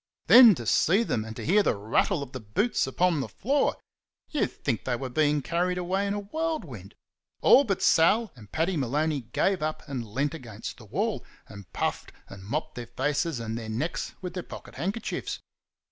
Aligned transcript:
Then 0.25 0.55
to 0.55 0.65
see 0.65 1.03
them 1.03 1.23
and 1.23 1.35
to 1.35 1.45
hear 1.45 1.61
the 1.61 1.75
rattle 1.77 2.23
of 2.23 2.31
the 2.31 2.39
boots 2.39 2.87
upon 2.87 3.19
the 3.19 3.27
floor! 3.29 3.77
You'd 4.31 4.47
think 4.51 4.83
they 4.83 4.95
were 4.95 5.09
being 5.11 5.43
carried 5.43 5.77
away 5.77 6.07
in 6.07 6.15
a 6.15 6.21
whirlwind. 6.21 6.95
All 7.41 7.65
but 7.65 7.83
Sal 7.83 8.31
and 8.35 8.51
Paddy 8.51 8.75
Maloney 8.75 9.21
gave 9.31 9.61
up 9.61 9.83
and 9.87 10.03
leant 10.11 10.33
against 10.33 10.77
the 10.77 10.85
wall, 10.85 11.23
and 11.47 11.71
puffed 11.71 12.11
and 12.27 12.43
mopped 12.43 12.73
their 12.73 12.87
faces 12.87 13.39
and 13.39 13.55
their 13.55 13.69
necks 13.69 14.15
with 14.23 14.33
their 14.33 14.41
pocket 14.41 14.73
handkerchiefs. 14.73 15.37